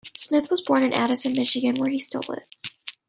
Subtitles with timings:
[0.17, 2.75] Smith was born in Addison, Michigan, where he still lives.